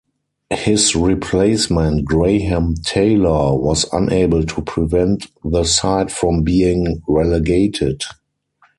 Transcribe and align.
His 0.55 0.95
replacement, 0.95 2.05
Graham 2.05 2.73
Taylor, 2.73 3.55
was 3.55 3.85
unable 3.93 4.43
to 4.43 4.61
prevent 4.63 5.27
the 5.45 5.63
side 5.63 6.11
from 6.11 6.41
being 6.41 7.03
relegated. 7.07 8.01